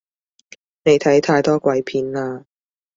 [0.83, 2.45] 你睇太多鬼片喇